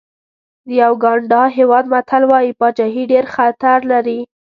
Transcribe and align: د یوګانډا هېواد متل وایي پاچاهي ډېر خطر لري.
د 0.67 0.69
یوګانډا 0.83 1.43
هېواد 1.57 1.85
متل 1.93 2.23
وایي 2.31 2.51
پاچاهي 2.59 3.03
ډېر 3.11 3.25
خطر 3.35 3.77
لري. 3.91 4.19